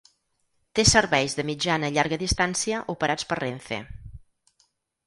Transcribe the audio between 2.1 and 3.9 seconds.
distància operats per Renfe.